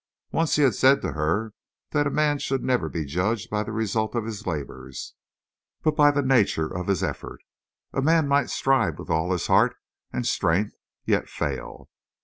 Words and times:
Once 0.31 0.55
he 0.55 0.63
had 0.63 0.73
said 0.73 0.99
to 0.99 1.11
her 1.11 1.53
that 1.91 2.07
a 2.07 2.09
man 2.09 2.39
should 2.39 2.63
never 2.63 2.89
be 2.89 3.05
judged 3.05 3.51
by 3.51 3.61
the 3.61 3.71
result 3.71 4.15
of 4.15 4.25
his 4.25 4.47
labors, 4.47 5.13
but 5.83 5.95
by 5.95 6.09
the 6.09 6.23
nature 6.23 6.65
of 6.75 6.87
his 6.87 7.03
effort. 7.03 7.43
A 7.93 8.01
man 8.01 8.27
might 8.27 8.49
strive 8.49 8.97
with 8.97 9.11
all 9.11 9.31
his 9.31 9.45
heart 9.45 9.75
and 10.11 10.25
strength, 10.25 10.73
yet 11.05 11.29
fail. 11.29 11.87